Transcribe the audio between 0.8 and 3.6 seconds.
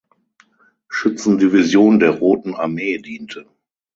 Schützendivision der Roten Armee diente.